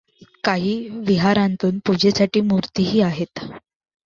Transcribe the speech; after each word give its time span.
काही 0.43 0.71
विहारांतून 1.07 1.77
पूजेसाठी 1.85 2.41
मूर्तीही 2.43 3.01
आहेत. 3.01 3.45